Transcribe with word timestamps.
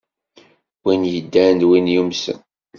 Win 0.83 1.03
yeddan 1.13 1.55
d 1.61 1.63
win 1.69 1.91
yumsen. 1.93 2.39